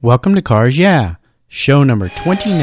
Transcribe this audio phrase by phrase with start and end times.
[0.00, 1.16] Welcome to Cars Yeah,
[1.48, 2.60] show number 29.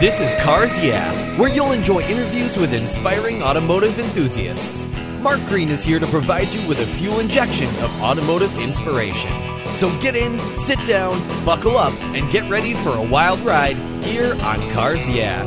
[0.00, 4.86] This is Cars Yeah, where you'll enjoy interviews with inspiring automotive enthusiasts.
[5.22, 9.32] Mark Green is here to provide you with a fuel injection of automotive inspiration.
[9.74, 14.34] So get in, sit down, buckle up, and get ready for a wild ride here
[14.42, 15.42] on Cars Yeah.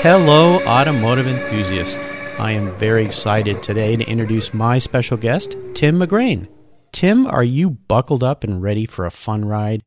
[0.00, 1.98] Hello, automotive enthusiasts.
[2.38, 6.46] I am very excited today to introduce my special guest, Tim McGrane.
[6.92, 9.82] Tim, are you buckled up and ready for a fun ride?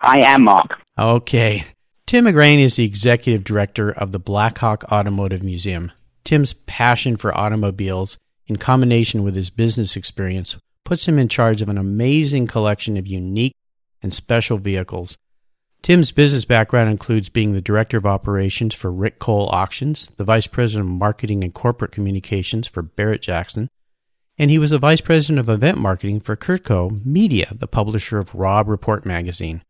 [0.00, 0.80] I am, Mark.
[0.98, 1.66] Okay.
[2.06, 5.92] Tim McGrane is the executive director of the Blackhawk Automotive Museum.
[6.24, 11.68] Tim's passion for automobiles, in combination with his business experience, puts him in charge of
[11.68, 13.54] an amazing collection of unique
[14.02, 15.18] and special vehicles
[15.82, 20.46] Tim's business background includes being the director of operations for Rick Cole Auctions, the vice
[20.46, 23.70] president of marketing and corporate communications for Barrett Jackson,
[24.38, 28.34] and he was the vice president of event marketing for CurtCo Media, the publisher of
[28.34, 29.62] Robb Report magazine.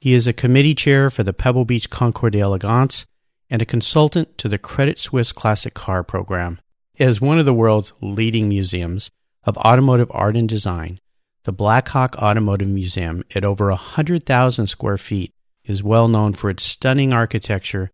[0.00, 3.06] He is a committee chair for the Pebble Beach Concours d'Elegance
[3.50, 6.60] and a consultant to the Credit Suisse Classic Car program.
[6.98, 9.10] As one of the world's leading museums
[9.44, 11.00] of automotive art and design,
[11.44, 15.32] the Blackhawk Automotive Museum, at over 100,000 square feet,
[15.64, 17.90] is well known for its stunning architecture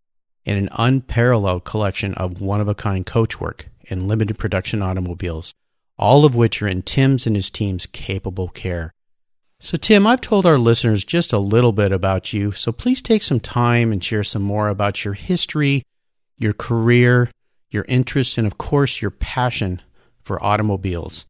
[0.47, 5.53] and an unparalleled collection of one of a kind coachwork and limited production automobiles,
[5.98, 8.93] all of which are in Tim's and his team's capable care.
[9.59, 13.23] So, Tim, I've told our listeners just a little bit about you, so please take
[13.23, 15.84] some time and share some more about your history,
[16.39, 17.31] your career,
[17.71, 19.83] your interests, and of course, your passion
[20.23, 21.27] for automobiles.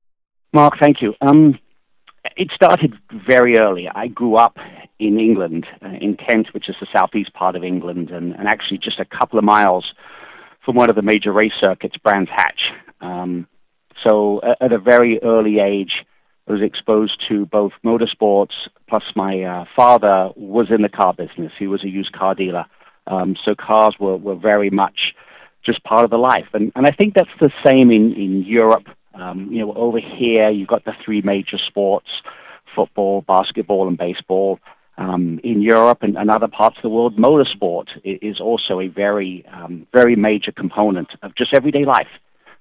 [0.52, 1.14] Mark, thank you.
[1.20, 1.58] Um,
[2.36, 2.94] it started
[3.26, 3.88] very early.
[3.88, 4.56] I grew up
[4.98, 8.78] in England, uh, in Kent, which is the southeast part of England, and, and actually
[8.78, 9.92] just a couple of miles
[10.64, 12.60] from one of the major race circuits, Brands Hatch.
[13.00, 13.46] Um,
[14.04, 16.04] so at, at, a very early age,
[16.46, 18.52] I was exposed to both motorsports,
[18.88, 21.52] plus my uh, father was in the car business.
[21.58, 22.66] He was a used car dealer.
[23.06, 25.14] Um, so cars were, were very much
[25.64, 26.48] just part of the life.
[26.52, 28.88] And, and I think that's the same in, in Europe
[29.20, 32.08] um, you know, over here you've got the three major sports:
[32.74, 34.58] football, basketball, and baseball.
[34.98, 39.46] Um, in Europe and, and, other parts of the world, motorsport is also a very,
[39.50, 42.10] um, very major component of just everyday life.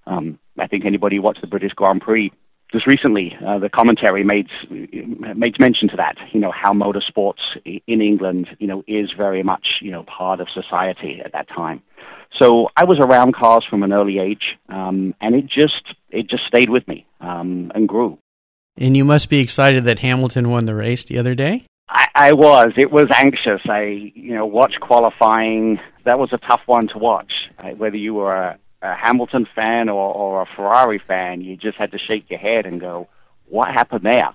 [0.08, 2.32] Um, I think anybody who watched the British Grand Prix
[2.72, 4.48] just recently, uh, the commentary made
[5.36, 6.18] makes mention to that.
[6.32, 10.48] You know how motorsports in England, you know, is very much you know part of
[10.50, 11.82] society at that time.
[12.38, 16.44] So I was around cars from an early age, um, and it just it just
[16.48, 18.20] stayed with me um, and grew.
[18.78, 21.66] And you must be excited that Hamilton won the race the other day.
[21.90, 22.72] I, I was.
[22.78, 23.62] It was anxious.
[23.66, 25.80] I you know watched qualifying.
[26.06, 27.32] That was a tough one to watch.
[27.58, 31.78] Uh, whether you were a, a Hamilton fan or, or a Ferrari fan, you just
[31.78, 33.08] had to shake your head and go,
[33.48, 34.30] "What happened there?"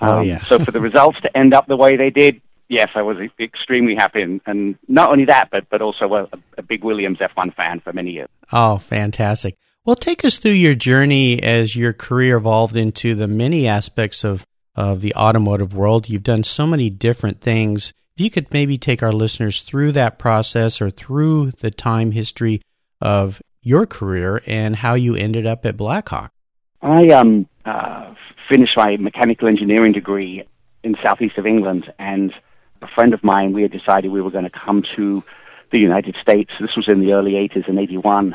[0.00, 0.42] Oh, um, yeah.
[0.46, 3.94] so for the results to end up the way they did, yes, I was extremely
[3.94, 7.80] happy, and, and not only that, but but also a, a big Williams F1 fan
[7.80, 8.30] for many years.
[8.50, 9.56] Oh, fantastic!
[9.86, 14.46] Well, take us through your journey as your career evolved into the many aspects of
[14.74, 16.08] of the automotive world.
[16.08, 17.92] You've done so many different things.
[18.16, 22.62] If you could maybe take our listeners through that process or through the time history
[23.00, 26.32] of your career and how you ended up at Blackhawk.
[26.80, 28.14] I um, uh,
[28.50, 30.44] finished my mechanical engineering degree
[30.82, 32.32] in southeast of England, and
[32.80, 35.22] a friend of mine, we had decided we were going to come to
[35.70, 36.50] the United States.
[36.58, 38.34] This was in the early 80s in 81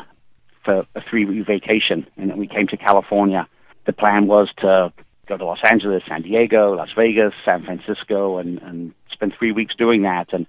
[0.64, 2.06] for a three week vacation.
[2.18, 3.48] And we came to California.
[3.86, 4.94] The plan was to
[5.28, 9.76] go to Los Angeles, San Diego, Las Vegas, San Francisco, and, and spend three weeks
[9.76, 10.34] doing that.
[10.34, 10.48] And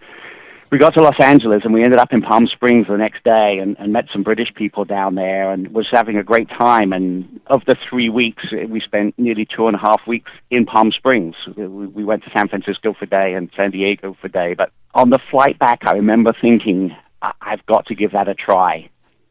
[0.70, 3.58] we got to Los Angeles and we ended up in Palm Springs the next day
[3.60, 6.92] and, and met some British people down there and was having a great time.
[6.92, 10.92] And of the three weeks, we spent nearly two and a half weeks in Palm
[10.92, 11.34] Springs.
[11.56, 14.54] We, we went to San Francisco for a day and San Diego for a day.
[14.54, 18.88] But on the flight back, I remember thinking, I've got to give that a try.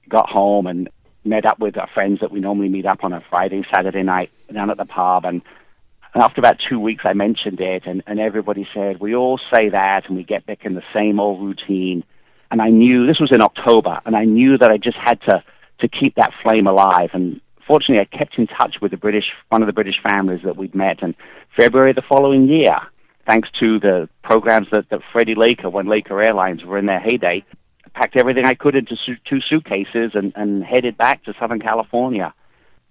[0.10, 0.90] Got home and
[1.24, 4.32] met up with our friends that we normally meet up on a Friday, Saturday night
[4.52, 5.42] down at the pub and
[6.14, 9.70] and after about two weeks, I mentioned it, and, and everybody said, We all say
[9.70, 12.04] that, and we get back in the same old routine.
[12.52, 15.44] And I knew this was in October, and I knew that I just had to,
[15.82, 17.12] to keep that flame alive.
[17.14, 20.58] And fortunately, I kept in touch with the British, one of the British families that
[20.58, 21.04] we'd met.
[21.04, 21.14] And
[21.56, 22.76] February the following year,
[23.28, 27.46] thanks to the programs that, that Freddie Laker, when Laker Airlines were in their heyday,
[27.94, 32.34] packed everything I could into su- two suitcases and, and headed back to Southern California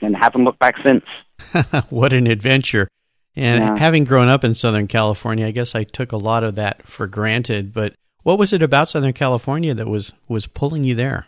[0.01, 1.05] and haven't looked back since.
[1.91, 2.89] what an adventure.
[3.37, 3.79] And yeah.
[3.79, 7.07] having grown up in Southern California, I guess I took a lot of that for
[7.07, 7.73] granted.
[7.73, 11.27] But what was it about Southern California that was, was pulling you there?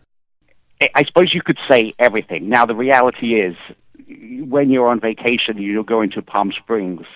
[0.80, 2.48] I suppose you could say everything.
[2.48, 3.54] Now, the reality is,
[4.48, 7.06] when you're on vacation, you're going to Palm Springs.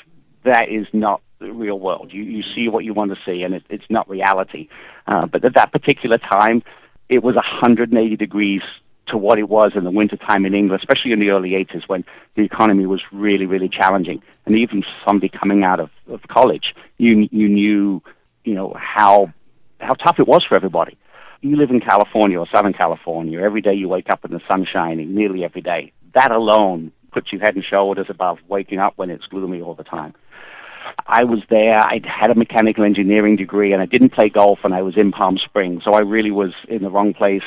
[0.45, 2.13] That is not the real world.
[2.13, 4.69] You you see what you want to see, and it, it's not reality.
[5.07, 6.63] Uh, but at that particular time,
[7.09, 8.63] it was 180 degrees
[9.09, 12.05] to what it was in the wintertime in England, especially in the early 80s when
[12.37, 14.23] the economy was really, really challenging.
[14.47, 18.03] And even somebody coming out of, of college, you you knew,
[18.45, 19.33] you know, how
[19.81, 20.97] how tough it was for everybody.
[21.41, 23.41] You live in California or Southern California.
[23.41, 25.93] Every day you wake up and the sun's shining, nearly every day.
[26.15, 29.85] That alone puts you head and shoulders above waking up when it's gloomy all the
[29.85, 30.15] time.
[31.07, 31.79] I was there.
[31.79, 35.13] I had a mechanical engineering degree, and I didn't play golf, and I was in
[35.13, 37.43] Palm Springs, so I really was in the wrong place.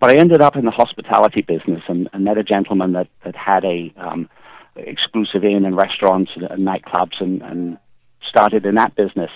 [0.00, 3.36] But I ended up in the hospitality business, and, and met a gentleman that that
[3.36, 4.28] had a um,
[4.76, 7.78] exclusive inn and restaurants and, and nightclubs, and, and
[8.26, 9.30] started in that business.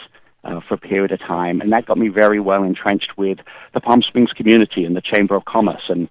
[0.44, 3.38] Uh, for a period of time, and that got me very well entrenched with
[3.75, 5.82] the Palm Springs community and the Chamber of Commerce.
[5.88, 6.09] And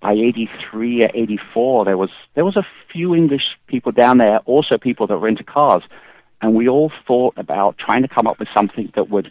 [0.00, 4.78] by 83 or 84, there was there was a few English people down there, also
[4.78, 5.84] people that were into cars,
[6.42, 9.30] and we all thought about trying to come up with something that would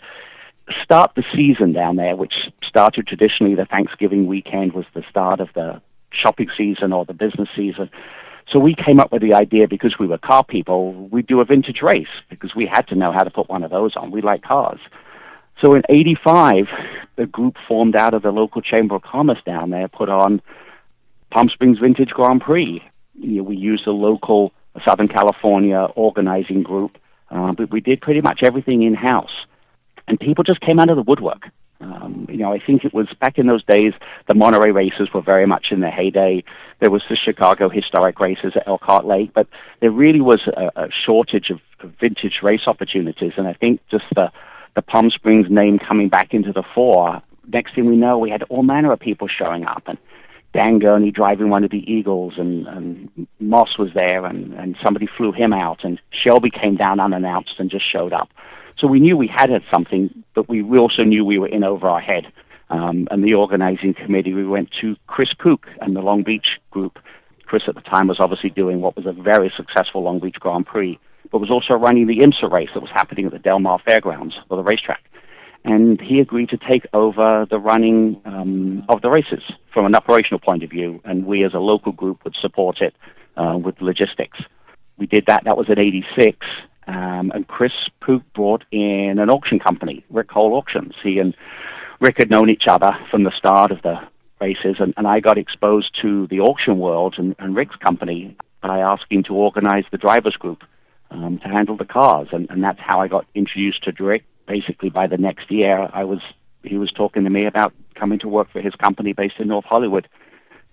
[0.83, 5.49] start the season down there, which started traditionally the Thanksgiving weekend was the start of
[5.55, 7.89] the shopping season or the business season.
[8.51, 11.45] So we came up with the idea because we were car people, we'd do a
[11.45, 14.11] vintage race because we had to know how to put one of those on.
[14.11, 14.79] We like cars.
[15.61, 16.67] So in 85,
[17.17, 20.41] a group formed out of the local Chamber of Commerce down there put on
[21.31, 22.81] Palm Springs Vintage Grand Prix.
[23.21, 24.53] We used a local
[24.85, 26.97] Southern California organizing group,
[27.31, 29.45] uh, but we did pretty much everything in house.
[30.07, 31.49] And people just came out of the woodwork.
[31.81, 33.93] Um, you know, I think it was back in those days,
[34.27, 36.43] the Monterey races were very much in their heyday.
[36.79, 39.47] There was the Chicago historic races at Elkhart Lake, but
[39.79, 43.33] there really was a, a shortage of, of vintage race opportunities.
[43.37, 44.29] And I think just the,
[44.75, 48.43] the Palm Springs name coming back into the fore, next thing we know, we had
[48.43, 49.83] all manner of people showing up.
[49.87, 49.97] And
[50.53, 55.07] Dan Gurney driving one of the Eagles, and, and Moss was there, and, and somebody
[55.07, 58.29] flew him out, and Shelby came down unannounced and just showed up.
[58.77, 61.87] So we knew we had had something, but we also knew we were in over
[61.87, 62.31] our head.
[62.69, 66.99] Um, and the organizing committee, we went to Chris Pook and the Long Beach group.
[67.45, 70.67] Chris at the time was obviously doing what was a very successful Long Beach Grand
[70.67, 70.99] Prix,
[71.31, 74.35] but was also running the IMSA race that was happening at the Del Mar Fairgrounds,
[74.49, 75.01] or the racetrack
[75.65, 80.39] and he agreed to take over the running um, of the races from an operational
[80.39, 82.95] point of view, and we as a local group would support it
[83.37, 84.39] uh, with logistics.
[84.97, 85.43] We did that.
[85.45, 86.37] That was at 86,
[86.87, 87.71] um, and Chris
[88.01, 90.93] Pook brought in an auction company, Rick Cole Auctions.
[91.03, 91.35] He and
[91.99, 93.99] Rick had known each other from the start of the
[94.39, 98.79] races, and, and I got exposed to the auction world and, and Rick's company by
[98.79, 100.63] asking to organize the drivers group
[101.11, 104.89] um, to handle the cars, and, and that's how I got introduced to Rick basically
[104.89, 106.19] by the next year, I was
[106.63, 109.63] he was talking to me about coming to work for his company based in North
[109.63, 110.09] Hollywood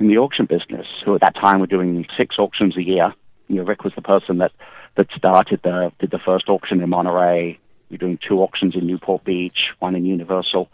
[0.00, 0.86] in the auction business.
[1.04, 3.14] Who at that time were doing six auctions a year.
[3.46, 4.52] You know, Rick was the person that
[4.96, 7.58] that started the did the first auction in Monterey.
[7.90, 10.68] We're doing two auctions in Newport Beach, one in Universal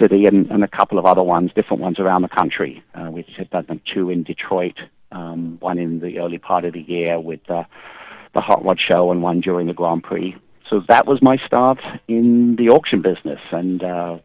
[0.00, 2.82] City, and, and a couple of other ones, different ones around the country.
[2.94, 4.74] Uh, we had done two in Detroit,
[5.12, 7.62] um, one in the early part of the year with uh,
[8.34, 10.34] the Hot Rod Show, and one during the Grand Prix
[10.68, 11.78] so that was my start
[12.08, 14.18] in the auction business and uh,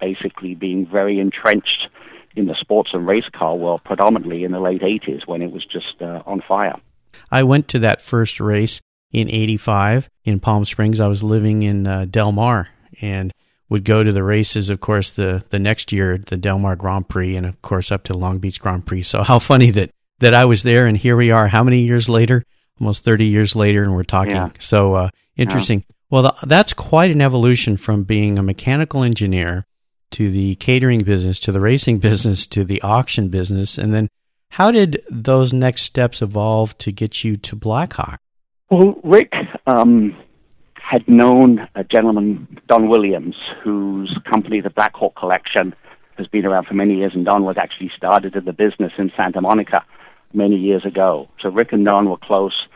[0.00, 1.88] basically being very entrenched
[2.34, 5.64] in the sports and race car world predominantly in the late 80s when it was
[5.64, 6.78] just uh, on fire.
[7.30, 11.00] I went to that first race in 85 in Palm Springs.
[11.00, 12.68] I was living in uh, Del Mar
[13.00, 13.32] and
[13.68, 17.08] would go to the races, of course, the, the next year, the Del Mar Grand
[17.08, 19.02] Prix, and of course up to Long Beach Grand Prix.
[19.04, 22.08] So how funny that, that I was there and here we are, how many years
[22.08, 22.44] later?
[22.78, 24.36] Almost 30 years later, and we're talking.
[24.36, 24.50] Yeah.
[24.58, 25.80] So, uh, Interesting.
[25.80, 25.94] Yeah.
[26.08, 29.66] Well, that's quite an evolution from being a mechanical engineer
[30.12, 33.78] to the catering business, to the racing business, to the auction business.
[33.78, 34.08] And then
[34.50, 38.20] how did those next steps evolve to get you to Blackhawk?
[38.70, 39.32] Well, Rick
[39.66, 40.16] um,
[40.74, 45.74] had known a gentleman, Don Williams, whose company, the Blackhawk Collection,
[46.16, 49.12] has been around for many years, and Don was actually started in the business in
[49.16, 49.84] Santa Monica
[50.32, 51.28] many years ago.
[51.40, 52.66] So Rick and Don were close.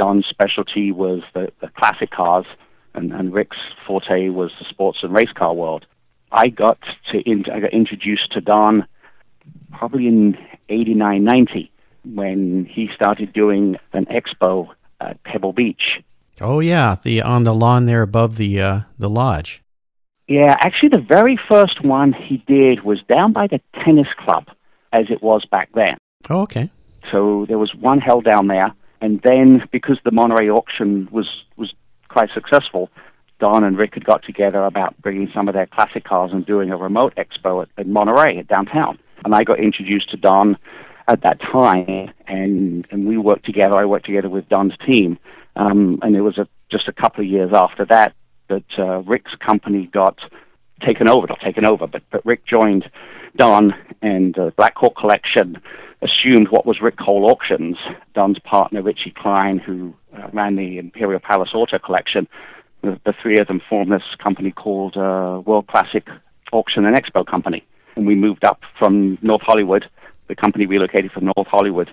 [0.00, 2.46] Don's specialty was the, the classic cars,
[2.94, 5.84] and, and Rick's forte was the sports and race car world.
[6.32, 6.78] I got
[7.12, 8.86] to in, I got introduced to Don
[9.72, 10.38] probably in
[10.70, 11.70] '89, '90
[12.14, 14.68] when he started doing an expo
[15.02, 16.00] at Pebble Beach.
[16.40, 19.62] Oh yeah, the on the lawn there above the uh, the lodge.
[20.26, 24.46] Yeah, actually, the very first one he did was down by the tennis club,
[24.94, 25.98] as it was back then.
[26.30, 26.70] Oh, okay.
[27.12, 31.72] So there was one held down there, and then, because the Monterey auction was, was
[32.08, 32.90] quite successful,
[33.38, 36.70] Don and Rick had got together about bringing some of their classic cars and doing
[36.70, 38.98] a remote expo at, at Monterey, at downtown.
[39.24, 40.56] And I got introduced to Don
[41.08, 43.74] at that time, and and we worked together.
[43.74, 45.18] I worked together with Don's team,
[45.56, 48.14] um, and it was a, just a couple of years after that
[48.48, 50.18] that uh, Rick's company got
[50.80, 52.88] taken over, not taken over, but but Rick joined
[53.36, 55.60] Don, and uh, Black Hawk Collection
[56.02, 57.76] assumed what was Rick Cole Auctions.
[58.14, 62.26] Don's partner Richie Clyne, who uh, ran the Imperial Palace Auto Collection,
[62.82, 66.06] the, the three of them formed this company called uh, World Classic
[66.52, 67.64] Auction and Expo Company.
[67.96, 69.84] And we moved up from North Hollywood.
[70.28, 71.90] The company relocated from North Hollywood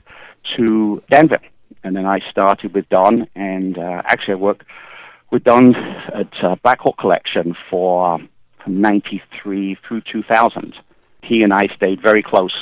[0.56, 1.40] to Danville.
[1.84, 4.64] And then I started with Don, and uh, actually I worked
[5.32, 8.20] with Don at uh, Black Hawk Collection for
[8.64, 10.76] from 93 through 2000.
[11.28, 12.56] He and I stayed very close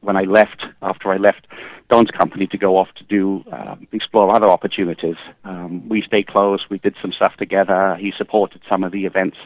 [0.00, 1.46] when I left, after I left
[1.88, 5.16] Don's company to go off to do uh, explore other opportunities.
[5.44, 6.60] Um, we stayed close.
[6.70, 7.96] We did some stuff together.
[8.00, 9.36] He supported some of the events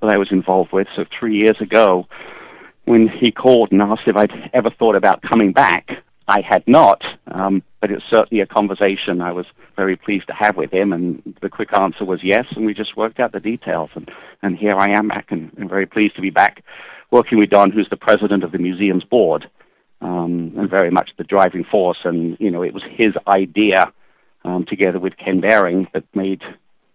[0.00, 0.88] that I was involved with.
[0.96, 2.06] So three years ago,
[2.84, 5.90] when he called and asked if I'd ever thought about coming back,
[6.26, 7.02] I had not.
[7.30, 9.46] Um, but it's certainly a conversation I was
[9.76, 10.92] very pleased to have with him.
[10.92, 12.46] And the quick answer was yes.
[12.56, 13.90] And we just worked out the details.
[13.94, 16.64] And, and here I am back, and, and very pleased to be back
[17.12, 19.48] working with Don, who's the president of the museum's board
[20.00, 21.98] um, and very much the driving force.
[22.04, 23.92] And you know, it was his idea,
[24.44, 26.42] um, together with Ken Behring, that made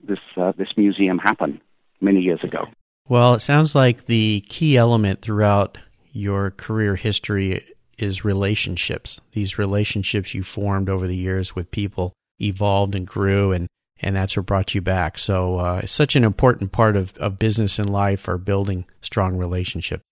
[0.04, 1.62] this uh, this museum happen
[2.02, 2.66] many years ago.
[3.08, 5.78] Well, it sounds like the key element throughout
[6.12, 7.64] your career history
[7.98, 9.22] is relationships.
[9.32, 13.68] These relationships you formed over the years with people evolved and grew, and
[14.02, 15.18] and that's what brought you back.
[15.18, 19.38] So uh, it's such an important part of, of business and life are building strong
[19.38, 20.04] relationships.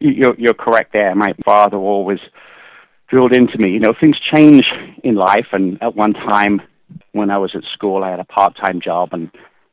[0.00, 1.14] You're, you're correct there.
[1.14, 2.20] My father always
[3.08, 3.70] drilled into me.
[3.70, 4.64] You know, things change
[5.04, 6.62] in life, and at one time
[7.12, 9.30] when I was at school, I had a part-time job, and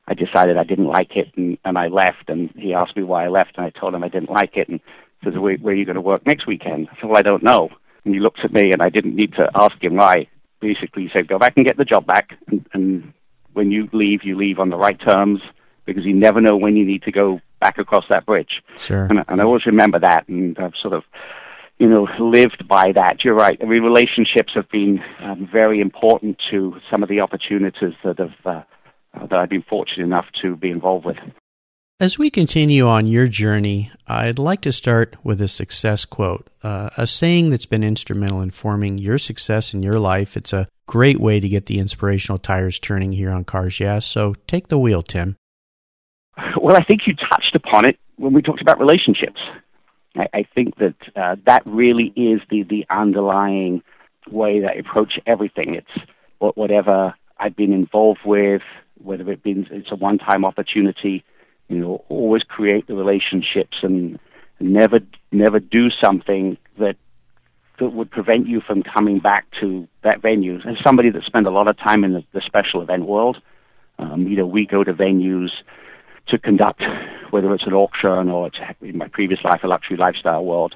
[0.07, 2.29] I decided I didn't like it, and, and I left.
[2.29, 4.67] And he asked me why I left, and I told him I didn't like it,
[4.69, 4.79] and
[5.24, 6.89] says, where, where are you going to work next weekend?
[6.91, 7.69] I said, well, I don't know.
[8.03, 10.27] And he looked at me, and I didn't need to ask him why.
[10.60, 13.13] Basically, he said, go back and get the job back, and, and
[13.53, 15.41] when you leave, you leave on the right terms
[15.86, 18.61] because you never know when you need to go back across that bridge.
[18.77, 19.05] Sure.
[19.05, 21.03] And, and I always remember that, and I've sort of,
[21.79, 23.23] you know, lived by that.
[23.23, 23.57] You're right.
[23.61, 28.33] I mean, relationships have been um, very important to some of the opportunities that have
[28.45, 28.63] uh,
[29.19, 31.17] that I've been fortunate enough to be involved with.
[31.99, 36.91] As we continue on your journey, I'd like to start with a success quote, uh,
[36.95, 40.37] a saying that's been instrumental in forming your success in your life.
[40.37, 43.97] It's a great way to get the inspirational tires turning here on Cars Yeah.
[43.97, 45.37] So take the wheel, Tim.
[46.62, 49.39] Well, I think you touched upon it when we talked about relationships.
[50.15, 53.82] I, I think that uh, that really is the, the underlying
[54.29, 55.75] way that I approach everything.
[55.75, 56.06] It's
[56.39, 58.62] whatever I've been involved with,
[59.01, 61.24] whether it been it's a one-time opportunity,
[61.67, 64.20] you know, always create the relationships and
[64.60, 65.00] never
[65.32, 66.96] never do something that
[67.79, 70.60] that would prevent you from coming back to that venue.
[70.67, 73.38] As somebody that spent a lot of time in the, the special event world,
[74.00, 75.51] um, you know, we go to venues
[76.29, 76.84] to conduct,
[77.31, 80.75] whether it's an auction or it's, in my previous life, a luxury lifestyle world.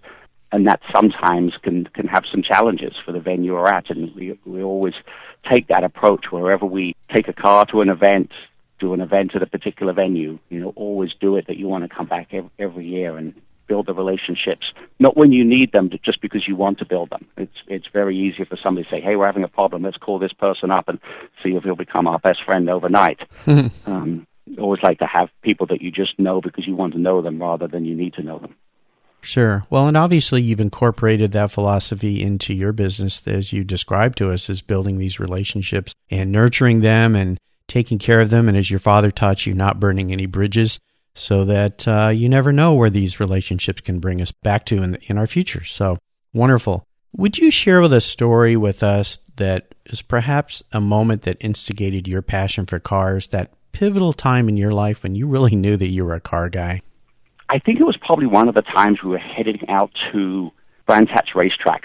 [0.53, 3.89] And that sometimes can, can have some challenges for the venue we're at.
[3.89, 4.95] And we, we always
[5.49, 8.31] take that approach wherever we take a car to an event,
[8.79, 11.89] do an event at a particular venue, you know, always do it that you want
[11.89, 13.33] to come back every, every year and
[13.71, 17.09] build the relationships, not when you need them, but just because you want to build
[17.09, 17.25] them.
[17.37, 19.83] It's it's very easy for somebody to say, "Hey, we're having a problem.
[19.83, 20.99] Let's call this person up and
[21.41, 23.21] see if he'll become our best friend overnight."
[23.85, 24.27] um,
[24.59, 27.41] always like to have people that you just know because you want to know them
[27.41, 28.55] rather than you need to know them.
[29.21, 29.63] Sure.
[29.69, 34.49] Well, and obviously you've incorporated that philosophy into your business as you described to us
[34.49, 38.49] as building these relationships and nurturing them and taking care of them.
[38.49, 40.79] And as your father taught you, not burning any bridges
[41.13, 44.95] so that uh, you never know where these relationships can bring us back to in,
[45.03, 45.63] in our future.
[45.63, 45.97] So
[46.33, 46.83] wonderful.
[47.15, 52.07] Would you share with a story with us that is perhaps a moment that instigated
[52.07, 55.87] your passion for cars, that pivotal time in your life when you really knew that
[55.87, 56.81] you were a car guy?
[57.49, 60.51] I think it was probably one of the times we were heading out to
[60.85, 61.83] Brands Hatch Racetrack.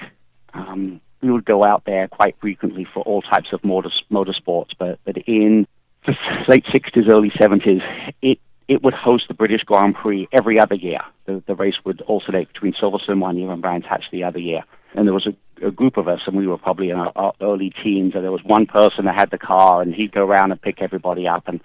[0.55, 5.01] Um, we would go out there quite frequently for all types of motor, motorsports, but,
[5.05, 5.67] but in
[6.07, 6.15] the
[6.49, 7.83] late 60s, early 70s,
[8.23, 8.39] it,
[8.69, 11.01] it would host the British Grand Prix every other year.
[11.27, 14.63] The, the race would alternate between Silverstone one year and Brands Hatch the other year.
[14.95, 17.33] And there was a, a group of us, and we were probably in our, our
[17.41, 20.53] early teens, and there was one person that had the car, and he'd go around
[20.53, 21.49] and pick everybody up.
[21.49, 21.61] And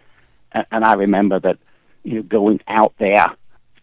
[0.53, 1.57] and I remember that
[2.03, 3.25] you know going out there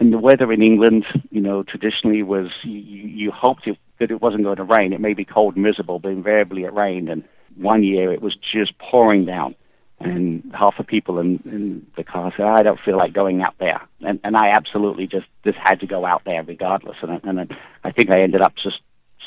[0.01, 4.23] and the weather in England, you know, traditionally was you, you hoped it, that it
[4.23, 4.93] wasn't going to rain.
[4.93, 7.09] It may be cold and miserable, but invariably it rained.
[7.09, 7.25] And
[7.57, 9.57] one year it was just pouring down,
[9.99, 13.57] and half the people in, in the car said, "I don't feel like going out
[13.59, 16.99] there," and and I absolutely just just had to go out there regardless.
[17.03, 18.81] And and I think I ended up just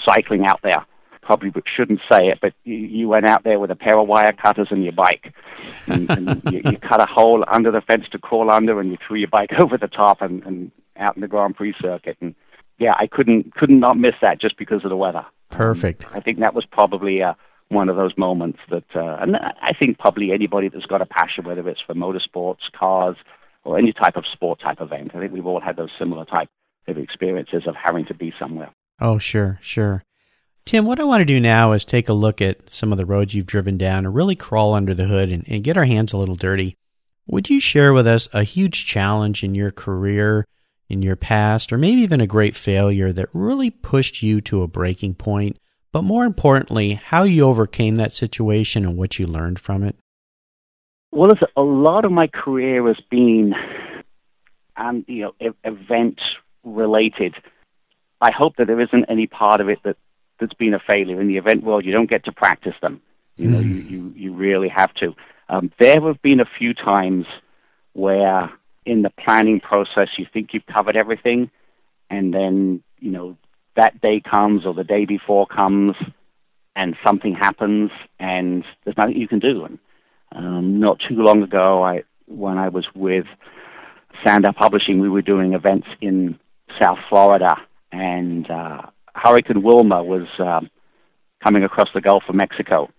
[0.05, 0.85] cycling out there
[1.31, 4.33] probably shouldn't say it, but you, you went out there with a pair of wire
[4.33, 5.33] cutters and your bike,
[5.87, 8.97] and, and you, you cut a hole under the fence to crawl under, and you
[9.07, 12.17] threw your bike over the top and, and out in the Grand Prix circuit.
[12.19, 12.35] And
[12.79, 15.25] yeah, I couldn't couldn't not miss that just because of the weather.
[15.49, 16.05] Perfect.
[16.07, 17.35] Um, I think that was probably uh,
[17.69, 21.45] one of those moments that, uh, and I think probably anybody that's got a passion,
[21.45, 23.15] whether it's for motorsports, cars,
[23.63, 26.49] or any type of sport type event, I think we've all had those similar type
[26.89, 28.71] of experiences of having to be somewhere.
[28.99, 30.03] Oh, sure, sure.
[30.65, 33.05] Tim, what I want to do now is take a look at some of the
[33.05, 36.13] roads you've driven down and really crawl under the hood and, and get our hands
[36.13, 36.77] a little dirty.
[37.27, 40.45] Would you share with us a huge challenge in your career,
[40.89, 44.67] in your past, or maybe even a great failure that really pushed you to a
[44.67, 45.57] breaking point?
[45.91, 49.95] But more importantly, how you overcame that situation and what you learned from it?
[51.11, 53.53] Well, a lot of my career has been,
[54.77, 56.21] um, you know, event
[56.63, 57.35] related.
[58.21, 59.97] I hope that there isn't any part of it that
[60.41, 61.85] that's been a failure in the event world.
[61.85, 63.01] You don't get to practice them.
[63.37, 63.93] You know, you, mm-hmm.
[63.93, 65.15] you, you really have to.
[65.47, 67.25] Um, there have been a few times
[67.93, 68.51] where
[68.85, 71.49] in the planning process you think you've covered everything,
[72.09, 73.37] and then, you know,
[73.75, 75.95] that day comes or the day before comes
[76.75, 79.65] and something happens and there's nothing you can do.
[79.65, 79.79] And
[80.33, 83.25] um, not too long ago, I when I was with
[84.25, 86.39] Sandow Publishing, we were doing events in
[86.79, 87.57] South Florida,
[87.91, 90.69] and uh, Hurricane Wilma was um,
[91.43, 92.89] coming across the Gulf of Mexico,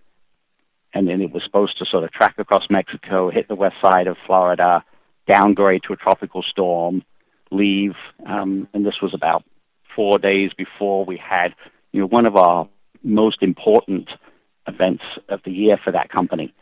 [0.93, 4.07] and then it was supposed to sort of track across Mexico, hit the west side
[4.07, 4.83] of Florida,
[5.27, 7.03] downgrade to a tropical storm,
[7.51, 7.93] leave,
[8.25, 9.43] um, and this was about
[9.95, 11.53] four days before we had,
[11.91, 12.67] you know, one of our
[13.03, 14.09] most important
[14.67, 16.53] events of the year for that company.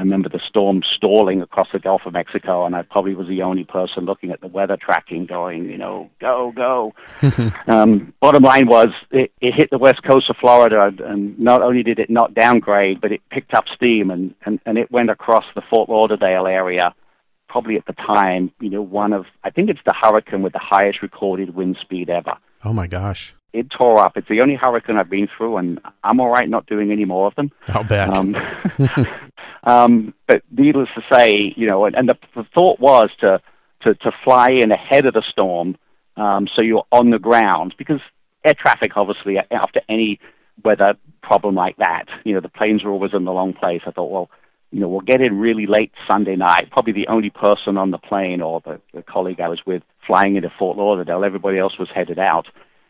[0.00, 3.42] I remember the storm stalling across the Gulf of Mexico, and I probably was the
[3.42, 6.94] only person looking at the weather tracking, going, you know, go, go.
[7.68, 11.82] um, bottom line was, it, it hit the west coast of Florida, and not only
[11.82, 15.44] did it not downgrade, but it picked up steam, and, and, and it went across
[15.54, 16.94] the Fort Lauderdale area.
[17.50, 20.60] Probably at the time, you know, one of, I think it's the hurricane with the
[20.62, 22.38] highest recorded wind speed ever.
[22.64, 24.16] Oh my gosh it tore up.
[24.16, 27.26] It's the only hurricane I've been through, and I'm all right not doing any more
[27.26, 27.50] of them.
[27.68, 28.16] I'll bet.
[28.16, 28.36] Um,
[29.64, 33.40] um, but needless to say, you know, and, and the, the thought was to,
[33.82, 35.76] to to fly in ahead of the storm,
[36.16, 38.00] um, so you're on the ground because
[38.44, 40.20] air traffic, obviously, after any
[40.64, 43.82] weather problem like that, you know, the planes are always in the wrong place.
[43.86, 44.30] I thought, well,
[44.70, 46.70] you know, we'll get in really late Sunday night.
[46.70, 50.36] Probably the only person on the plane or the, the colleague I was with flying
[50.36, 51.24] into Fort Lauderdale.
[51.24, 52.46] Everybody else was headed out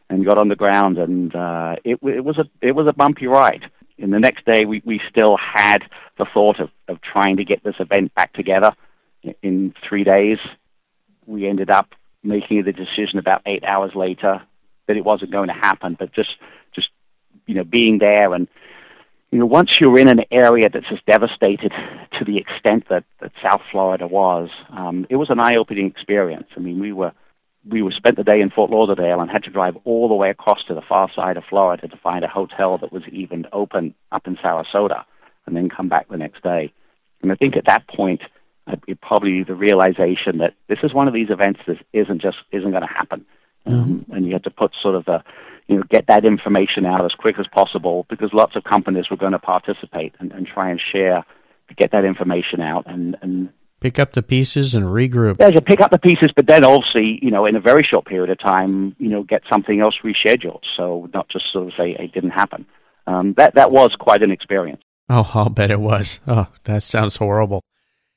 [0.08, 3.26] and got on the ground, and uh, it, it was a it was a bumpy
[3.26, 3.62] ride.
[4.02, 5.82] And the next day, we, we still had
[6.18, 8.72] the thought of, of trying to get this event back together
[9.42, 10.38] in three days.
[11.26, 11.88] We ended up
[12.22, 14.42] making the decision about eight hours later
[14.86, 16.30] that it wasn't going to happen, but just
[16.74, 16.88] just
[17.46, 18.48] you know being there and
[19.30, 21.72] you know once you're in an area that's as devastated
[22.18, 26.48] to the extent that, that South Florida was, um, it was an eye-opening experience.
[26.56, 27.12] I mean, we were
[27.68, 30.30] we were spent the day in Fort Lauderdale and had to drive all the way
[30.30, 33.94] across to the far side of Florida to find a hotel that was even open
[34.12, 35.04] up in Sarasota,
[35.46, 36.72] and then come back the next day.
[37.22, 38.22] And I think at that point,
[38.86, 42.70] it probably the realization that this is one of these events that isn't just isn't
[42.70, 43.26] going to happen,
[43.66, 45.22] um, and you had to put sort of the
[45.66, 49.16] you know get that information out as quick as possible because lots of companies were
[49.16, 51.24] going to participate and, and try and share
[51.76, 55.36] get that information out and and Pick up the pieces and regroup.
[55.40, 58.04] Yeah, to pick up the pieces, but then obviously, you know, in a very short
[58.04, 60.60] period of time, you know, get something else rescheduled.
[60.76, 62.66] So not just sort of say it didn't happen.
[63.06, 64.82] Um, that that was quite an experience.
[65.08, 66.20] Oh, I'll bet it was.
[66.26, 67.62] Oh, that sounds horrible.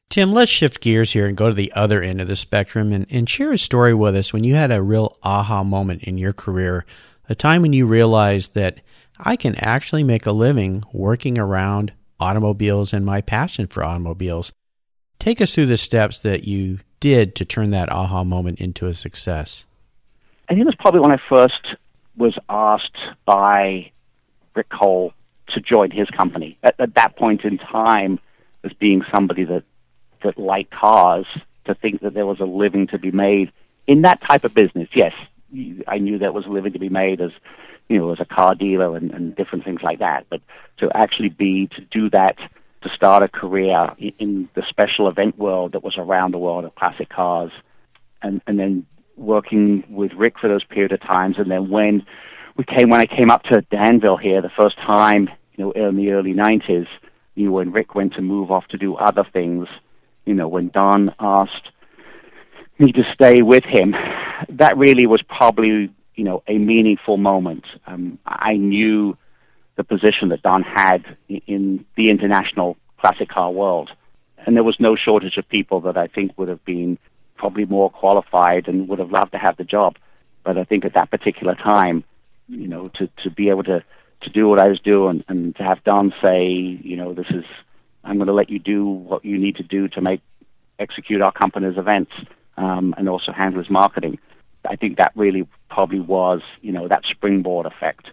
[0.09, 3.07] Tim, let's shift gears here and go to the other end of the spectrum and,
[3.09, 6.33] and share a story with us when you had a real aha moment in your
[6.33, 6.85] career,
[7.27, 8.81] a time when you realized that
[9.17, 14.51] I can actually make a living working around automobiles and my passion for automobiles.
[15.19, 18.93] Take us through the steps that you did to turn that aha moment into a
[18.93, 19.65] success.
[20.49, 21.75] I think it was probably when I first
[22.17, 23.91] was asked by
[24.55, 25.13] Rick Cole
[25.49, 26.57] to join his company.
[26.63, 28.19] At, at that point in time,
[28.63, 29.63] as being somebody that
[30.23, 31.25] that liked cars,
[31.65, 33.51] to think that there was a living to be made
[33.87, 34.87] in that type of business.
[34.93, 35.13] Yes,
[35.87, 37.31] I knew there was a living to be made as
[37.89, 40.25] you know as a car dealer and, and different things like that.
[40.29, 40.41] But
[40.77, 42.37] to actually be to do that
[42.83, 46.75] to start a career in the special event world that was around the world of
[46.75, 47.51] classic cars,
[48.21, 52.05] and and then working with Rick for those period of times, and then when
[52.55, 55.97] we came when I came up to Danville here the first time, you know, in
[55.97, 56.87] the early '90s,
[57.35, 59.67] you know, when Rick went to move off to do other things,
[60.25, 61.69] you know, when Don asked
[62.79, 63.93] me to stay with him,
[64.49, 67.65] that really was probably you know a meaningful moment.
[67.87, 69.17] Um, I knew
[69.75, 73.89] the position that Don had in the international classic car world.
[74.45, 76.97] And there was no shortage of people that I think would have been
[77.35, 79.97] probably more qualified and would have loved to have the job.
[80.43, 82.03] But I think at that particular time,
[82.47, 83.83] you know, to, to be able to,
[84.21, 87.45] to do what I was doing and to have Don say, you know, this is,
[88.03, 90.21] I'm going to let you do what you need to do to make,
[90.79, 92.11] execute our company's events
[92.57, 94.19] um, and also handle his marketing.
[94.65, 98.07] I think that really probably was, you know, that springboard effect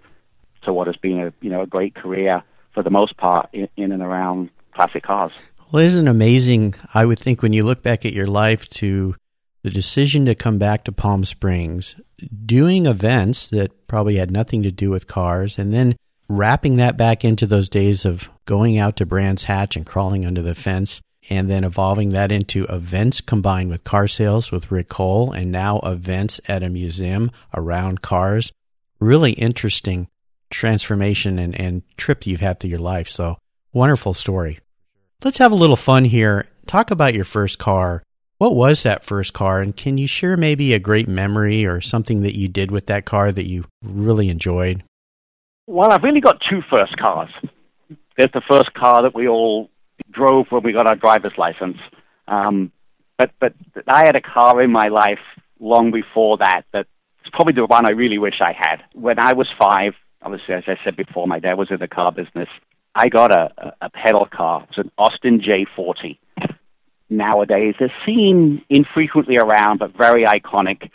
[0.63, 2.43] to what has been a, you know, a great career
[2.73, 5.33] for the most part in, in and around classic cars.
[5.73, 6.75] Well, isn't it amazing?
[6.95, 9.15] I would think when you look back at your life to
[9.63, 11.97] the decision to come back to Palm Springs,
[12.47, 15.97] doing events that probably had nothing to do with cars, and then
[16.29, 20.43] wrapping that back into those days of going out to Brands Hatch and crawling under
[20.43, 25.31] the fence, and then evolving that into events combined with car sales with Rick Cole,
[25.33, 28.53] and now events at a museum around cars.
[28.99, 30.09] Really interesting
[30.51, 33.09] transformation and, and trip you've had through your life.
[33.09, 33.39] So,
[33.73, 34.59] wonderful story.
[35.23, 36.49] Let's have a little fun here.
[36.67, 38.03] Talk about your first car
[38.41, 39.61] what was that first car?
[39.61, 43.05] And can you share maybe a great memory or something that you did with that
[43.05, 44.83] car that you really enjoyed?
[45.67, 47.29] Well, I've really got two first cars.
[48.17, 49.69] There's the first car that we all
[50.11, 51.77] drove when we got our driver's license.
[52.29, 52.73] Um,
[53.19, 53.53] but but
[53.87, 55.21] I had a car in my life
[55.59, 56.63] long before that.
[56.73, 56.89] That's
[57.35, 58.79] probably the one I really wish I had.
[58.95, 62.13] When I was five, obviously, as I said before, my dad was in the car
[62.13, 62.49] business.
[62.95, 64.63] I got a, a, a pedal car.
[64.63, 66.19] It was an Austin J40
[67.09, 67.75] nowadays.
[67.79, 70.91] They're seen infrequently around, but very iconic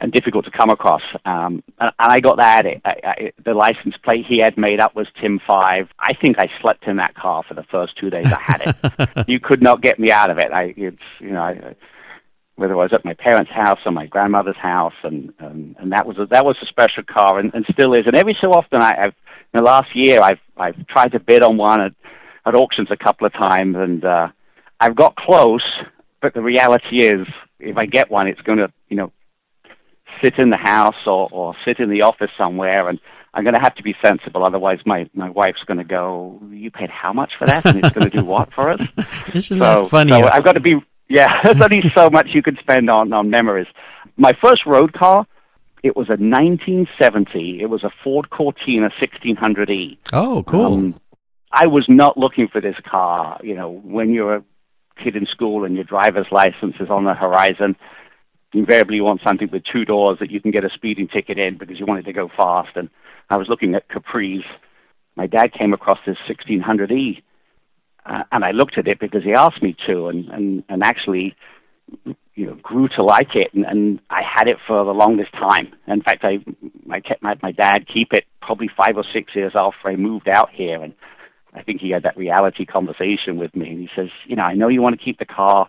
[0.00, 1.02] and difficult to come across.
[1.24, 2.66] Um, and, I got that.
[2.66, 5.88] I, I, the license plate he had made up was Tim Five.
[5.98, 9.24] I think I slept in that car for the first two days I had it.
[9.28, 10.52] you could not get me out of it.
[10.52, 11.74] I, it's you know, I,
[12.60, 16.06] whether it was at my parents' house or my grandmother's house, and and, and that
[16.06, 18.06] was a, that was a special car, and, and still is.
[18.06, 19.14] And every so often, I, I've
[19.54, 21.92] in the last year, I've I've tried to bid on one at,
[22.44, 24.28] at auctions a couple of times, and uh,
[24.78, 25.64] I've got close,
[26.20, 27.26] but the reality is,
[27.58, 29.10] if I get one, it's going to, you know,
[30.22, 33.00] sit in the house or, or sit in the office somewhere, and
[33.32, 34.44] I'm going to have to be sensible.
[34.44, 37.96] Otherwise, my my wife's going to go, "You paid how much for that?" And it's
[37.96, 38.86] going to do what for us?
[39.32, 40.10] This Isn't so, that funny?
[40.10, 40.76] So I've got to be.
[41.10, 43.66] Yeah, there's only so much you can spend on on memories.
[44.16, 45.26] My first road car,
[45.82, 47.60] it was a 1970.
[47.60, 49.98] It was a Ford Cortina 1600e.
[50.12, 50.74] Oh, cool.
[50.74, 51.00] Um,
[51.52, 53.40] I was not looking for this car.
[53.42, 54.44] You know, when you're a
[55.02, 57.76] kid in school and your driver's license is on the horizon,
[58.52, 61.58] invariably you want something with two doors that you can get a speeding ticket in
[61.58, 62.76] because you wanted to go fast.
[62.76, 62.88] And
[63.30, 64.44] I was looking at Capris.
[65.16, 67.22] My dad came across this 1600E,
[68.06, 71.34] uh, and I looked at it because he asked me to, and and and actually,
[72.34, 75.72] you know, grew to like it, and, and I had it for the longest time.
[75.86, 76.38] In fact, I
[76.90, 80.28] I kept my my dad keep it probably five or six years after I moved
[80.28, 80.94] out here, and
[81.54, 84.54] I think he had that reality conversation with me, and he says, you know, I
[84.54, 85.68] know you want to keep the car,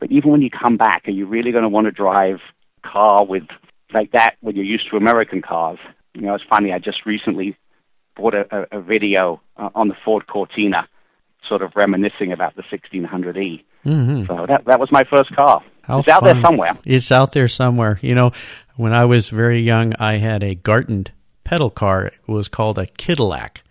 [0.00, 2.40] but even when you come back, are you really going to want to drive
[2.82, 3.44] car with
[3.92, 5.78] like that when you're used to American cars?
[6.14, 6.72] You know, it's funny.
[6.72, 7.56] I just recently
[8.16, 10.88] bought a, a, a video uh, on the Ford Cortina,
[11.48, 13.64] sort of reminiscing about the 1600e.
[13.84, 14.26] Mm-hmm.
[14.26, 15.62] So that that was my first car.
[15.82, 16.14] How it's fun.
[16.16, 16.78] out there somewhere.
[16.84, 17.98] It's out there somewhere.
[18.02, 18.32] You know,
[18.76, 21.06] when I was very young, I had a Garton
[21.44, 22.06] pedal car.
[22.06, 23.62] It was called a Cadillac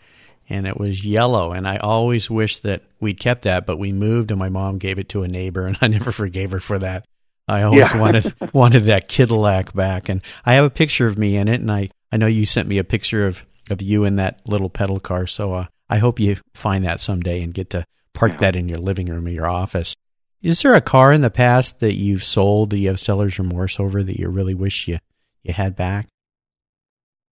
[0.50, 1.52] and it was yellow.
[1.52, 4.98] And I always wished that we'd kept that, but we moved and my mom gave
[4.98, 7.06] it to a neighbor and I never forgave her for that.
[7.48, 8.00] I always yeah.
[8.00, 10.10] wanted wanted that Cadillac back.
[10.10, 12.68] And I have a picture of me in it and I, I know you sent
[12.68, 15.28] me a picture of, of you in that little pedal car.
[15.28, 18.38] So uh, I hope you find that someday and get to park yeah.
[18.40, 19.96] that in your living room or your office.
[20.42, 23.80] Is there a car in the past that you've sold that you have seller's remorse
[23.80, 25.00] over that you really wish you,
[25.44, 26.08] you had back?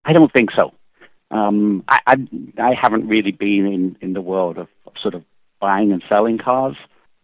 [0.04, 0.74] I don't think so.
[1.32, 2.16] Um, I, I,
[2.58, 5.24] I haven't really been in, in the world of, of sort of
[5.60, 6.76] buying and selling cars,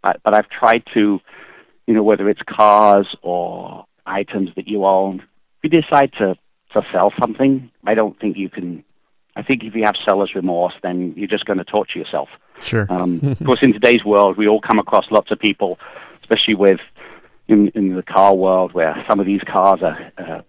[0.02, 1.20] but, but I've tried to,
[1.88, 5.22] you know, whether it's cars or items that you own,
[5.62, 6.36] if you decide to,
[6.74, 8.84] to sell something, I don't think you can.
[9.36, 12.30] I think if you have seller's remorse, then you're just going to torture yourself.
[12.60, 12.86] Sure.
[12.90, 15.80] Um, of course, in today's world, we all come across lots of people,
[16.22, 16.80] especially with
[17.48, 20.42] in, in the car world, where some of these cars are uh,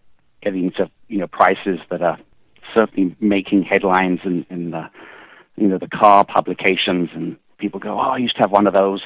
[0.42, 2.18] getting to you know prices that are
[2.75, 4.90] certainly making headlines in, in the
[5.57, 8.73] you know the car publications, and people go, "Oh, I used to have one of
[8.73, 9.03] those."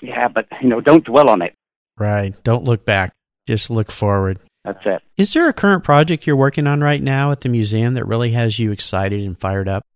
[0.00, 1.54] Yeah, but you know, don't dwell on it.
[1.98, 2.34] Right.
[2.44, 3.12] Don't look back.
[3.46, 4.38] Just look forward.
[4.66, 5.02] That's it.
[5.16, 8.32] Is there a current project you're working on right now at the museum that really
[8.32, 9.86] has you excited and fired up?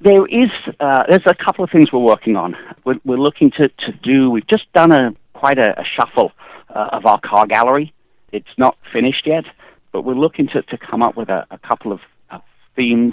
[0.00, 0.48] There is.
[0.80, 2.56] Uh, there's a couple of things we're working on.
[2.86, 4.30] We're, we're looking to, to do.
[4.30, 6.32] We've just done a quite a, a shuffle
[6.74, 7.92] uh, of our car gallery.
[8.32, 9.44] It's not finished yet,
[9.92, 12.38] but we're looking to, to come up with a, a couple of uh,
[12.78, 13.12] themed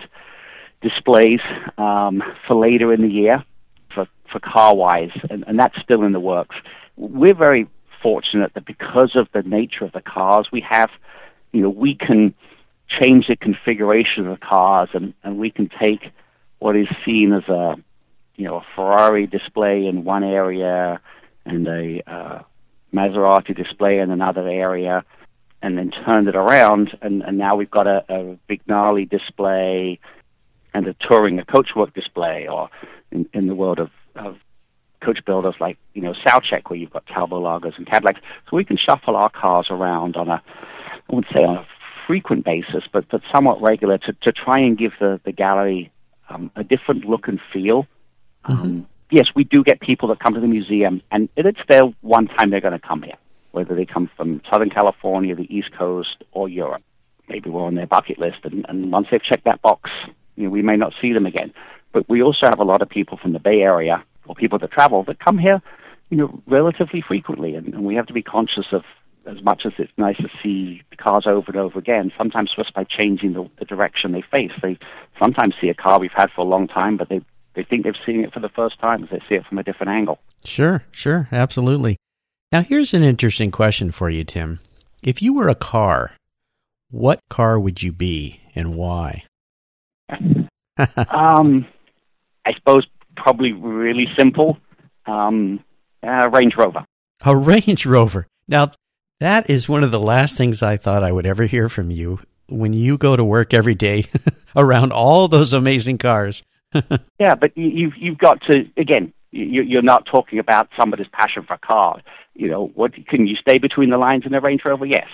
[0.81, 1.41] displays
[1.77, 3.43] um, for later in the year
[3.93, 6.55] for, for CarWise, and, and that's still in the works.
[6.95, 7.67] We're very
[8.01, 10.89] fortunate that because of the nature of the cars we have,
[11.51, 12.33] you know, we can
[13.01, 16.11] change the configuration of the cars and, and we can take
[16.59, 17.75] what is seen as a
[18.35, 20.99] you know a Ferrari display in one area
[21.45, 22.41] and a uh,
[22.93, 25.03] Maserati display in another area
[25.61, 29.99] and then turned it around and, and now we've got a, a Vignale display
[30.73, 32.69] and a touring a coachwork display or
[33.11, 34.37] in, in the world of, of
[35.01, 38.65] coach builders like you know Saoutchik where you've got Talbot Lagos and Cadillacs so we
[38.65, 40.41] can shuffle our cars around on a
[41.09, 41.67] I wouldn't say on a
[42.07, 45.91] frequent basis, but, but somewhat regular to, to try and give the, the gallery
[46.29, 47.87] um, a different look and feel.
[48.45, 48.61] Mm-hmm.
[48.61, 52.27] Um, yes, we do get people that come to the museum, and it's their one
[52.27, 53.15] time they're going to come here,
[53.51, 56.83] whether they come from Southern California, the East Coast, or Europe.
[57.29, 59.89] Maybe we're on their bucket list, and, and once they've checked that box,
[60.35, 61.53] you know, we may not see them again.
[61.93, 64.71] But we also have a lot of people from the Bay Area or people that
[64.71, 65.61] travel that come here,
[66.09, 68.83] you know, relatively frequently, and, and we have to be conscious of
[69.25, 72.83] as much as it's nice to see cars over and over again, sometimes just by
[72.83, 74.77] changing the, the direction they face, they
[75.21, 77.21] sometimes see a car we've had for a long time, but they
[77.53, 79.63] they think they've seen it for the first time as they see it from a
[79.63, 80.19] different angle.
[80.45, 81.97] Sure, sure, absolutely.
[82.51, 84.59] Now, here's an interesting question for you, Tim.
[85.03, 86.15] If you were a car,
[86.89, 89.23] what car would you be and why?
[90.09, 91.65] um,
[92.45, 94.57] I suppose probably really simple.
[95.05, 95.63] Um,
[96.03, 96.85] uh, Range Rover.
[97.25, 98.27] A Range Rover.
[98.47, 98.71] Now,
[99.19, 102.19] that is one of the last things I thought I would ever hear from you
[102.49, 104.05] when you go to work every day
[104.55, 106.43] around all those amazing cars.
[107.19, 109.13] yeah, but you've you've got to again.
[109.33, 112.01] You're not talking about somebody's passion for cars.
[112.33, 114.85] You know, what can you stay between the lines in a Range Rover?
[114.85, 115.07] Yes.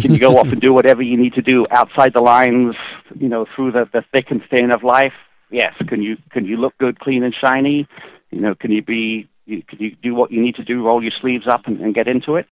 [0.00, 2.74] Can you go off and do whatever you need to do outside the lines?
[3.14, 5.12] You know, through the, the thick and thin of life?
[5.52, 5.74] Yes.
[5.86, 7.86] Can you can you look good, clean, and shiny?
[8.30, 10.84] You know, can you be can you do what you need to do?
[10.84, 12.46] Roll your sleeves up and, and get into it?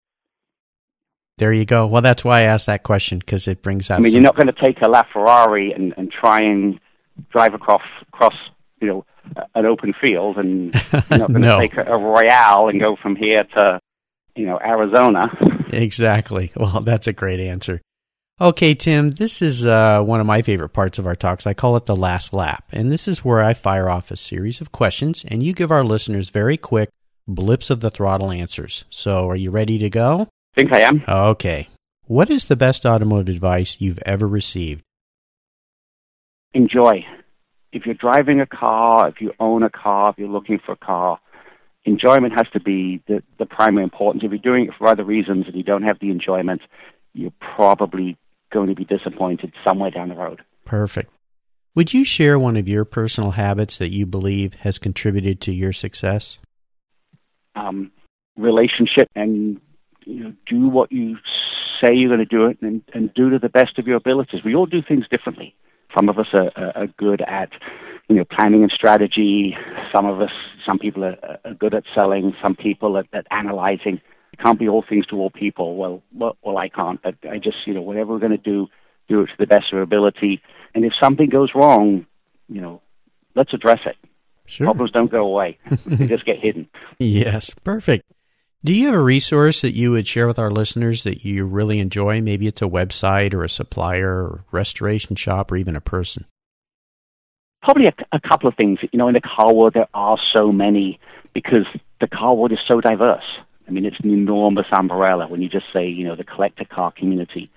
[1.38, 1.88] There you go.
[1.88, 4.00] Well, that's why I asked that question because it brings out.
[4.00, 4.18] I mean, some...
[4.18, 6.80] you're not going to take a LaFerrari and, and try and
[7.32, 8.36] drive across across
[8.82, 9.06] you know
[9.56, 10.76] an open field, and
[11.10, 11.60] you're not going to no.
[11.60, 13.80] take a, a Royale and go from here to
[14.36, 15.28] you know Arizona.
[15.72, 16.52] Exactly.
[16.56, 17.82] Well, that's a great answer.
[18.42, 21.46] Okay, Tim, this is uh, one of my favorite parts of our talks.
[21.46, 22.64] I call it the last lap.
[22.72, 25.84] And this is where I fire off a series of questions and you give our
[25.84, 26.90] listeners very quick
[27.28, 28.86] blips of the throttle answers.
[28.90, 30.30] So, are you ready to go?
[30.56, 31.04] think I am.
[31.08, 31.68] Okay.
[32.06, 34.84] What is the best automotive advice you've ever received?
[36.54, 37.06] Enjoy.
[37.72, 40.78] If you're driving a car, if you own a car, if you're looking for a
[40.78, 41.20] car,
[41.86, 44.24] enjoyment has to be the, the primary importance.
[44.24, 46.62] If you're doing it for other reasons and you don't have the enjoyment,
[47.14, 48.18] you're probably
[48.52, 50.42] going to be disappointed somewhere down the road.
[50.66, 51.12] Perfect.
[51.76, 55.72] Would you share one of your personal habits that you believe has contributed to your
[55.72, 56.40] success?
[57.56, 57.92] Um,
[58.38, 59.62] relationship and
[60.06, 61.18] you know, do what you
[61.82, 64.42] say you're going to do it and, and do to the best of your abilities.
[64.44, 65.56] We all do things differently.
[65.98, 67.50] Some of us are, are good at,
[68.08, 69.56] you know, planning and strategy.
[69.96, 70.32] Some of us,
[70.66, 72.34] some people are, are good at selling.
[72.42, 74.02] Some people at, at analyzing.
[74.42, 75.76] Can't be all things to all people.
[75.76, 77.02] Well, well, well, I can't.
[77.02, 78.68] But I just, you know, whatever we're going to do,
[79.08, 80.42] do it to the best of our ability.
[80.74, 82.06] And if something goes wrong,
[82.48, 82.82] you know,
[83.36, 83.98] let's address it.
[84.46, 84.66] Sure.
[84.66, 86.68] Problems don't go away; they just get hidden.
[86.98, 88.04] Yes, perfect.
[88.64, 91.80] Do you have a resource that you would share with our listeners that you really
[91.80, 92.20] enjoy?
[92.20, 96.26] Maybe it's a website or a supplier or restoration shop or even a person.
[97.62, 98.80] Probably a, a couple of things.
[98.92, 101.00] You know, in the car world, there are so many
[101.34, 101.66] because
[102.02, 103.24] the car world is so diverse.
[103.70, 106.92] I mean, it's an enormous umbrella when you just say, you know, the collector car
[106.92, 107.52] community.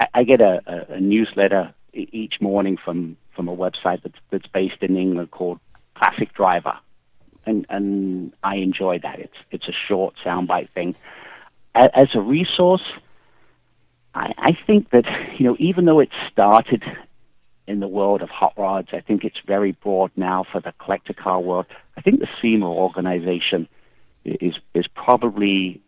[0.00, 4.46] I, I get a, a, a newsletter each morning from, from a website that's, that's
[4.46, 5.60] based in England called
[5.94, 6.78] Classic Driver
[7.46, 9.18] and and I enjoy that.
[9.18, 10.94] It's it's a short soundbite thing.
[11.74, 12.82] As a resource,
[14.14, 15.04] I, I think that
[15.38, 16.82] you know even though it started
[17.66, 21.12] in the world of hot rods, I think it's very broad now for the collector
[21.12, 21.66] car world.
[21.96, 23.68] I think the SEMA organization
[24.24, 25.80] is is probably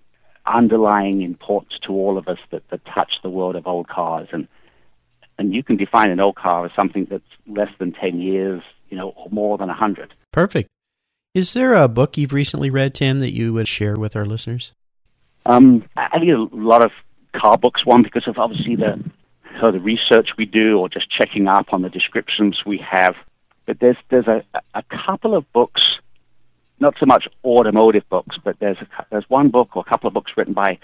[0.47, 4.47] underlying importance to all of us that, that touch the world of old cars and
[5.39, 8.97] and you can define an old car as something that's less than 10 years, you
[8.97, 10.15] know, or more than 100.
[10.33, 10.69] Perfect.
[11.35, 14.73] Is there a book you've recently read, Tim, that you would share with our listeners?
[15.47, 16.93] Um, I read a lot of
[17.35, 17.85] car books.
[17.85, 19.03] One because of obviously the
[19.61, 23.15] so the research we do, or just checking up on the descriptions we have.
[23.67, 24.45] But there's there's a,
[24.75, 25.83] a couple of books,
[26.85, 30.15] not so much automotive books, but there's a, there's one book or a couple of
[30.15, 30.79] books written by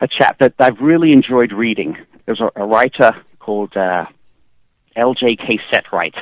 [0.00, 1.96] a chap that I've really enjoyed reading.
[2.26, 4.06] There's a, a writer called uh,
[4.96, 5.60] L.J.K.
[5.70, 6.14] Setright.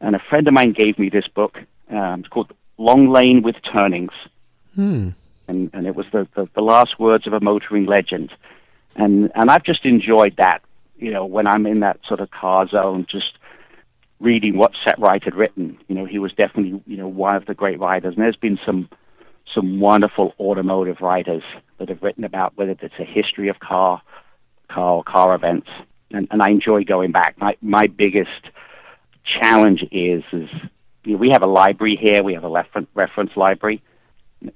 [0.00, 1.58] And a friend of mine gave me this book.
[1.90, 4.12] Um, it's called Long Lane with Turnings.
[4.74, 5.10] Hmm.
[5.48, 8.32] And, and it was the, the, the last words of a motoring legend.
[8.94, 10.62] And, and I've just enjoyed that,
[10.96, 13.32] you know, when I'm in that sort of car zone, just
[14.20, 15.78] reading what Setright had written.
[15.88, 18.14] You know, he was definitely, you know, one of the great writers.
[18.14, 18.88] And there's been some
[19.54, 21.42] some wonderful automotive writers
[21.78, 24.00] that have written about whether it's a history of car,
[24.68, 25.68] car car events.
[26.12, 27.36] And, and I enjoy going back.
[27.38, 28.50] My my biggest
[29.24, 30.50] challenge is is
[31.04, 32.22] you know, we have a library here.
[32.22, 33.82] We have a reference reference library,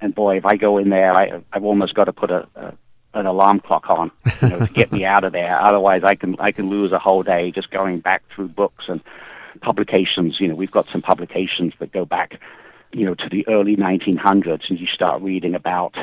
[0.00, 2.74] and boy, if I go in there, I I've almost got to put a, a
[3.14, 4.10] an alarm clock on
[4.42, 5.58] you know, to get me out of there.
[5.62, 9.00] Otherwise, I can I can lose a whole day just going back through books and
[9.64, 10.36] publications.
[10.38, 12.40] You know, we've got some publications that go back,
[12.92, 15.94] you know, to the early 1900s, and you start reading about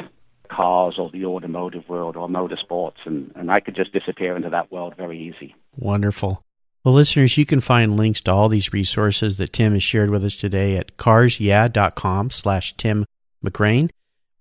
[0.50, 4.72] cars or the automotive world or motorsports, and, and I could just disappear into that
[4.72, 5.56] world very easy.
[5.78, 6.44] Wonderful.
[6.84, 10.26] Well, listeners, you can find links to all these resources that Tim has shared with
[10.26, 13.06] us today at carsyeah.com slash Tim
[13.46, 13.92] McGrane,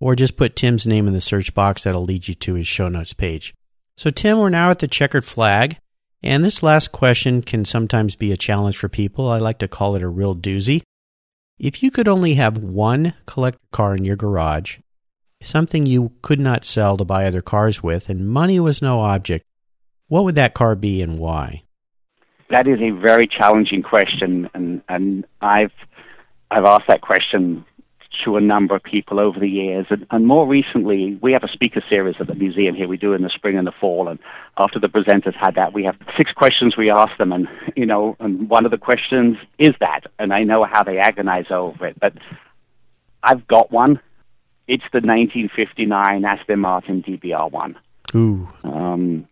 [0.00, 1.84] or just put Tim's name in the search box.
[1.84, 3.54] That'll lead you to his show notes page.
[3.96, 5.76] So, Tim, we're now at the checkered flag.
[6.22, 9.28] And this last question can sometimes be a challenge for people.
[9.28, 10.82] I like to call it a real doozy.
[11.58, 14.78] If you could only have one collector car in your garage,
[15.42, 19.44] something you could not sell to buy other cars with, and money was no object,
[20.08, 21.62] what would that car be and why?
[22.50, 25.72] That is a very challenging question, and, and I've
[26.50, 27.64] I've asked that question
[28.24, 29.86] to a number of people over the years.
[29.90, 32.88] And, and more recently, we have a speaker series at the museum here.
[32.88, 34.08] We do in the spring and the fall.
[34.08, 34.18] And
[34.56, 37.32] after the presenters had that, we have six questions we ask them.
[37.32, 40.02] And, you know, and one of the questions is that.
[40.18, 41.98] And I know how they agonize over it.
[42.00, 42.14] But
[43.22, 44.00] I've got one.
[44.68, 47.74] It's the 1959 Aston Martin DBR1.
[48.14, 48.48] Ooh.
[48.62, 49.28] Um,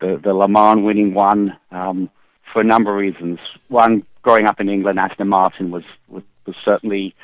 [0.00, 2.10] the, the Le Mans winning one um,
[2.52, 3.38] for a number of reasons.
[3.68, 7.14] One, growing up in England, Aston Martin was, was, was certainly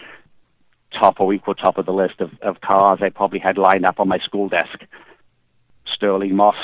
[0.98, 4.00] top or equal top of the list of, of cars I probably had lined up
[4.00, 4.80] on my school desk.
[5.86, 6.56] Stirling Moss,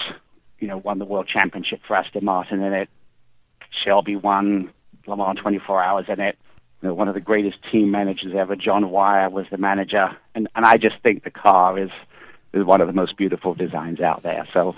[0.59, 2.89] you know, won the world championship for Aston Martin in it.
[3.85, 4.73] Shelby won
[5.07, 6.37] Le Mans 24 Hours in it.
[6.83, 10.49] You know, one of the greatest team managers ever, John Wyer, was the manager, and
[10.55, 11.91] and I just think the car is
[12.53, 14.47] is one of the most beautiful designs out there.
[14.53, 14.77] So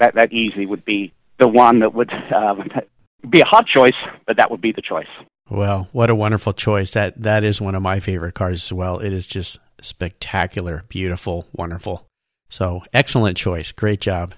[0.00, 2.68] that that easily would be the one that would um,
[3.30, 3.94] be a hard choice,
[4.26, 5.06] but that would be the choice.
[5.48, 6.92] Well, what a wonderful choice.
[6.92, 8.98] That that is one of my favorite cars as well.
[8.98, 12.06] It is just spectacular, beautiful, wonderful.
[12.48, 13.72] So, excellent choice.
[13.72, 14.34] Great job.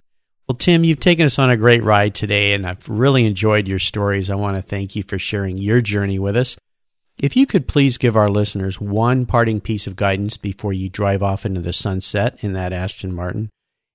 [0.48, 3.78] Well, Tim, you've taken us on a great ride today and I've really enjoyed your
[3.78, 4.30] stories.
[4.30, 6.56] I want to thank you for sharing your journey with us.
[7.18, 11.22] If you could please give our listeners one parting piece of guidance before you drive
[11.22, 13.50] off into the sunset in that Aston Martin,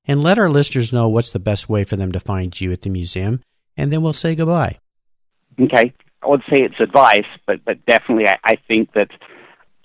[0.05, 2.81] and let our listeners know what's the best way for them to find you at
[2.81, 3.39] the museum,
[3.77, 4.77] and then we'll say goodbye.
[5.59, 5.93] Okay.
[6.23, 9.09] I would say it's advice, but but definitely I, I think that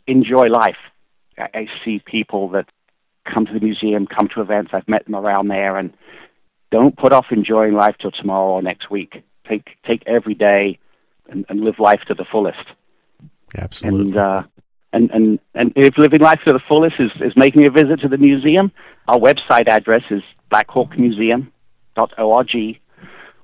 [0.07, 0.77] enjoy life.
[1.39, 2.67] I, I see people that
[3.25, 4.71] come to the museum, come to events.
[4.73, 5.93] I've met them around there, and
[6.71, 9.23] don't put off enjoying life till tomorrow or next week.
[9.49, 10.79] Take take every day
[11.29, 12.65] and, and live life to the fullest.
[13.57, 14.13] Absolutely.
[14.13, 14.43] And uh,
[14.93, 18.09] and and and if living life to the fullest is is making a visit to
[18.09, 18.73] the museum,
[19.07, 20.23] our website address is
[20.53, 22.81] blackhawkmuseum.org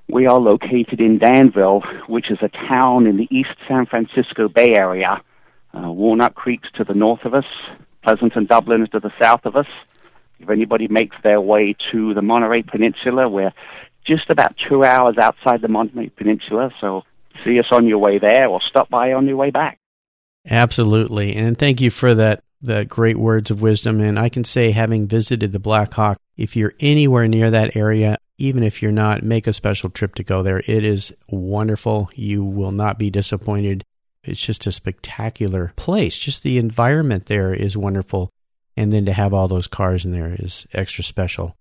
[0.07, 4.75] we are located in Danville, which is a town in the East San Francisco Bay
[4.75, 5.21] Area.
[5.73, 7.45] Uh, Walnut Creek's to the north of us,
[8.03, 9.67] Pleasanton Dublin is to the south of us.
[10.39, 13.53] If anybody makes their way to the Monterey Peninsula, we're
[14.05, 17.03] just about two hours outside the Monterey Peninsula, so
[17.43, 19.79] see us on your way there or stop by on your way back.
[20.47, 21.35] Absolutely.
[21.35, 23.99] And thank you for that the great words of wisdom.
[24.01, 28.63] And I can say, having visited the Blackhawk, if you're anywhere near that area, even
[28.63, 30.59] if you're not, make a special trip to go there.
[30.59, 32.09] It is wonderful.
[32.15, 33.83] You will not be disappointed.
[34.23, 36.17] It's just a spectacular place.
[36.17, 38.29] Just the environment there is wonderful.
[38.75, 41.55] And then to have all those cars in there is extra special.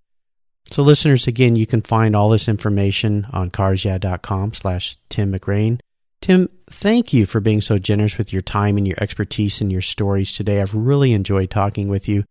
[0.71, 5.79] So listeners, again, you can find all this information on carsyeah.com slash Tim McGrane.
[6.21, 9.83] Tim, thank you for being so generous with your time and your expertise and your
[9.83, 10.61] stories today.
[10.61, 12.25] I've really enjoyed talking with you.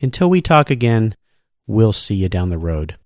[0.00, 1.14] Until we talk again,
[1.66, 2.96] we'll see you down the road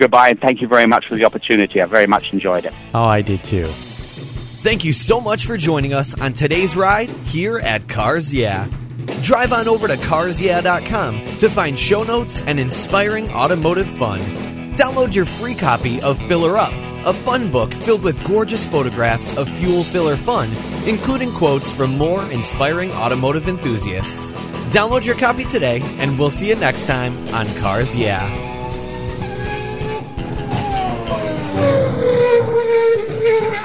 [0.00, 1.80] goodbye and thank you very much for the opportunity.
[1.80, 2.72] I very much enjoyed it.
[2.94, 3.66] Oh, I did too.
[3.66, 8.66] Thank you so much for joining us on today's ride here at Cars Yeah.
[9.22, 14.20] Drive on over to carsyeah.com to find show notes and inspiring automotive fun.
[14.76, 16.72] Download your free copy of Filler Up,
[17.06, 20.50] a fun book filled with gorgeous photographs of fuel filler fun,
[20.86, 24.32] including quotes from more inspiring automotive enthusiasts.
[24.72, 28.28] Download your copy today, and we'll see you next time on Cars Yeah.
[33.30, 33.56] Yeah.